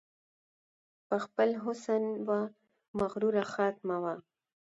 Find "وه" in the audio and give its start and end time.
2.27-2.39, 4.03-4.15